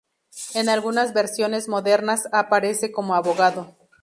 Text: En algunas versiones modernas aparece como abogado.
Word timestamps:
En 0.55 0.67
algunas 0.67 1.13
versiones 1.13 1.67
modernas 1.69 2.27
aparece 2.31 2.91
como 2.91 3.13
abogado. 3.13 3.75